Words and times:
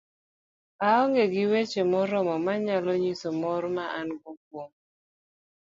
aong'e 0.91 1.23
gi 1.33 1.43
weche 1.51 1.81
moromo 1.91 2.35
manyalo 2.45 2.91
nyiso 3.03 3.29
mor 3.41 3.63
ma 3.75 3.85
an 3.99 4.07
go 4.19 4.31
kuom 4.45 4.71